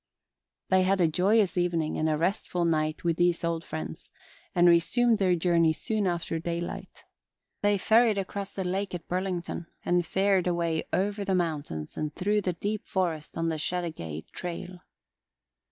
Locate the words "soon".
5.73-6.07